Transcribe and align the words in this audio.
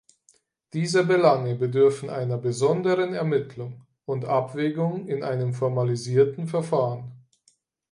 Diese 0.73 1.05
Belange 1.05 1.53
bedürfen 1.53 2.09
einer 2.09 2.39
besonderen 2.39 3.13
Ermittlung 3.13 3.85
und 4.05 4.25
Abwägung 4.25 5.07
in 5.07 5.21
einem 5.23 5.53
formalisierten 5.53 6.47
Verfahren. 6.47 7.11